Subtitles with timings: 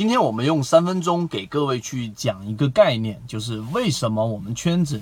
[0.00, 4.98] 今天我们用三分钟给各位去讲一个概念，就是为什么我们圈子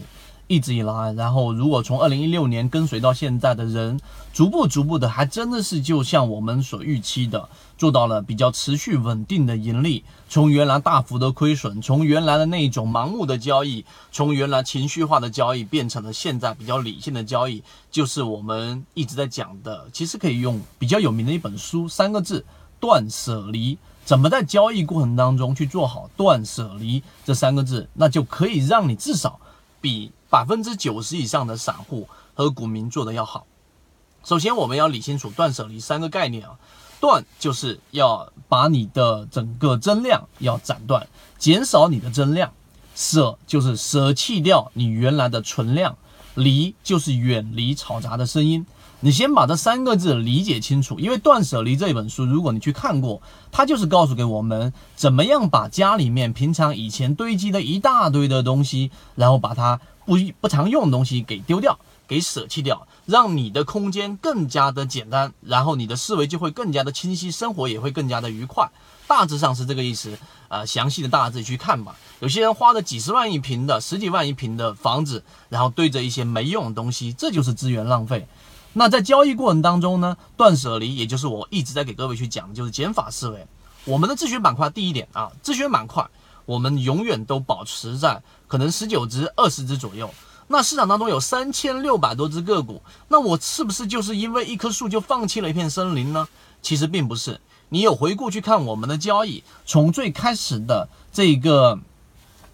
[0.49, 4.01] 一直以来，然后如果从二零一六年跟随到现在的人，
[4.33, 10.03] 逐步逐步的，还真的是就像我们所预期的，做到了比较持续稳定的盈利。
[10.29, 19.89] 从原来大幅的亏损，从原来的那一种盲目的交易，从原来情绪化的交易，变成了现在比较理性的交易，就是我们一直在讲的。
[19.93, 22.45] 其实可以用比较有名的一本书，三个字：
[22.81, 23.79] 断舍离。
[24.09, 29.39] 怎么在交易过程当中去做好断舍离这三个字，那就可以让你至少
[29.83, 33.45] 比百分之九十以上的散户和股民做的要好。
[34.25, 36.57] 首先，我们要理清楚断舍离三个概念啊，
[37.03, 42.49] 断就是要把你的整个增量要斩断，减少你的增量；
[42.95, 45.93] 舍就是舍弃掉你原来的存量；
[46.39, 48.65] 离就是远离嘈杂的声音。
[49.01, 61.79] 你先把这三个字理解清楚，因为《断舍离》这本书，如果你去看过，它就是告诉给我们怎么样把家里面平常以前堆积的一大堆的东西，然后把它不不常用的东西给丢掉，
[62.09, 68.69] 给舍弃掉，让你的空间更加的简单，然后你的思维就会更加的清晰，生活也会更加的愉快。
[69.07, 71.95] 大致上是这个意思，呃，详细的大家自己去看吧。
[72.21, 78.27] 有些人花的几十万一平的、十几万一平的房子，然后堆着一些没用的东西，这就是资源浪费。
[78.75, 83.47] 那在交易过程当中呢，断舍离，也就是我一直在给各位去讲，就是减法思维。
[83.85, 86.07] 我们的自选板块第一点啊，自选板块
[86.45, 90.11] 我们永远都保持在可能十九只、二十只左右。
[90.49, 96.27] 那市场当中有三千六百多只个股，那我是不是就是因为一棵树就放弃了一片森林呢？
[96.61, 97.41] 其实并不是。
[97.69, 101.79] 你有回顾去看我们的交易，从最开始的这个。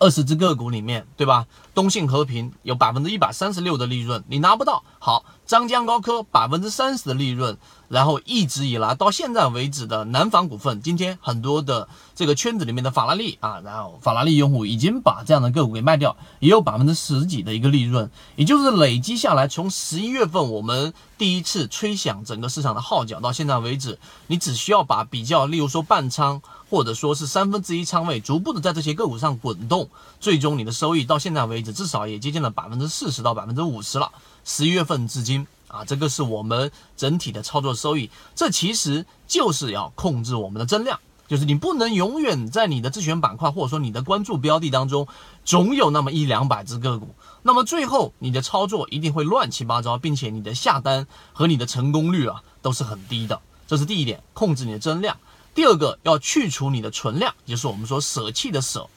[0.00, 1.46] 二十只个股里面，对吧？
[1.72, 4.82] 东信和平有百分之一百三十六的利润，你拿不到。
[4.98, 7.56] 好，张江高科百分之三十的利润。
[7.86, 26.40] 然后一直以来到现在为止的南方股份，今天很多的这个圈子里面的法拉利啊，然后法拉利用户已经把这样的个股给卖掉，也有百分之十几的一个利润，也就是累积下来，从十一月份我们第一次吹响整个市场的号角到现在为止，你只需要把比较，例如说半仓
[26.70, 29.88] 或者说是三分之一仓位，逐步的在这些个股上滚动，
[30.18, 34.10] 最终你的收益到现在为止至少也接近了百分之四十到百分之五十了。
[34.44, 35.46] 十一月份至今。
[35.66, 45.08] 啊，这个是我们整体的操作收益，这其实就是要控制我们的增量，就是你不能永远在你的自选板块或者说你的关注标的当中，
[45.44, 47.12] 总有那么一两百只个股，
[47.42, 55.16] 那么最后你的操作一定会乱七八糟，并且你的下单和你的成功率啊都是很低的，这是第一点，控制你的增量。
[55.56, 58.88] 第二个要去除你的存量，就是我们说舍弃的舍。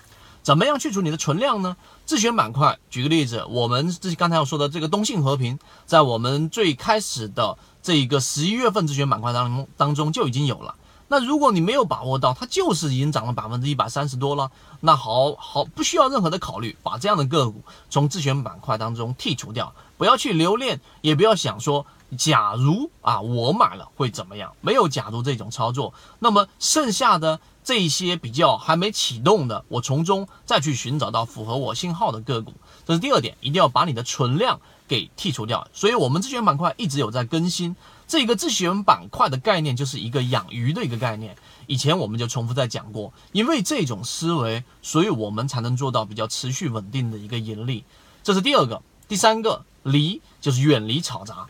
[0.47, 1.75] 怎么样去除你的存量呢？
[2.05, 10.75] 自选板块，举个例子，我们这刚才要说的这个东信和平，在我们最开始的这一个十一月份自选板块当当中就已经有了。
[11.09, 14.49] 那如果你没有把握到，它就是已经涨了百分之一百三十多了，
[14.79, 21.85] 那好好不需要任何的考虑，把这样的个股从自选板块当中剔除掉，不要去留恋，也不要想说。
[22.15, 24.53] 假如啊，我买了会怎么样？
[24.61, 32.53] 没有假如这种操作，那么剩下的这些比较还没启动的，我从中再去寻找到符合我信号的个股，
[32.85, 35.67] 这是第二点，一定要把你的存量给剔除掉。
[35.73, 37.75] 所以，我们自选板块一直有在更新
[38.07, 41.35] 这个自选板块的概念，就是一个养鱼的一个概念。
[41.67, 47.83] 以前我们就重复在讲过，因为这种思维，所以我们才能做到比较持续稳定的一个盈利。
[48.23, 51.47] 这是第二个，第三个离就是远离嘈杂。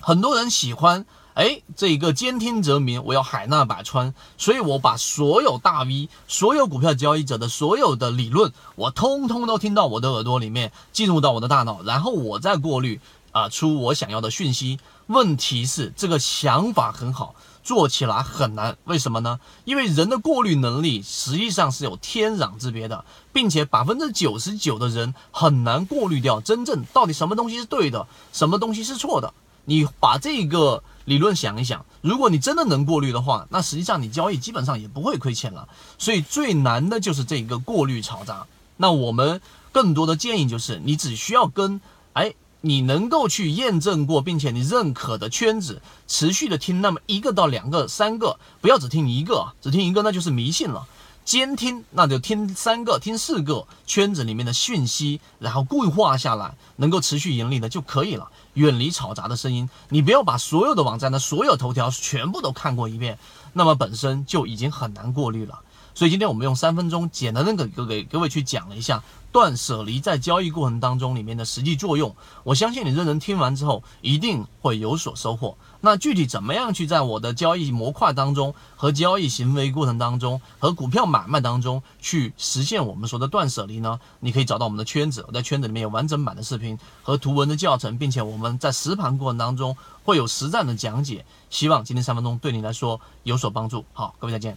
[0.00, 1.04] 很多人喜欢，
[1.34, 13.00] 哎，这个兼听则明，我要海纳百川，所以我把所有大 V、所有股票交易者的所有的理论，我通通都听到我的耳朵里面，进入到我的大脑，然后我再过滤
[13.32, 14.78] 啊出我想要的讯息。
[15.08, 19.40] 问题是这个想法很好，做起来很难，为什么呢？
[19.64, 29.32] 因为人的过滤能力实际上是有天壤之别的，并且百分之九十九的人很难过滤掉真正到底什么东西是对的，什么东西是错的。
[29.68, 35.68] 你把这个理论想一想，如果你真的能过滤的话，那实际上你交易基本上也不会亏钱了。
[35.98, 38.46] 所以最难的就是这个过滤嘈杂。
[38.78, 41.82] 那我们更多的建议就是，你只需要跟
[42.14, 42.32] 哎，
[42.62, 50.86] 你能够去验证过并且你认可的圈子，持续的听那么一个到两个、三个，不要只听一个，只听一个那就是迷信了。
[51.26, 58.30] 监听，那就听三个、听四个圈子里面的讯息，然后固化下来，能够持续盈利的就可以了。
[58.58, 63.16] 远离吵杂的声音，你不要把所有的网站的所有头条全部都看过一遍，
[63.52, 65.60] 那么本身就已经很难过滤了。
[65.98, 69.02] 所以今天我们用三分钟简单的给给各位去讲了一下
[69.32, 72.14] 断舍离在交易过程当中里面的实际作用。
[72.44, 75.56] 我相信你认真听完之后一定会有所收获。
[75.80, 83.98] 那具体怎么样去在我的交易模块当中和交易行为过程当中和股票买卖当中去实现我们说的断舍离呢？
[84.20, 91.24] 你可以找到我们的圈子，我在圈子里面有完整版的视频和图文的教程，并且我们在实盘过程当中会有实战的讲解。
[91.50, 93.84] 希望今天三分钟对你来说有所帮助。
[93.92, 94.56] 好，各位再见。